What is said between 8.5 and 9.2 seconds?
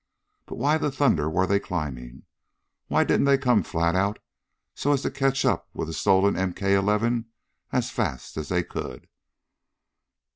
could?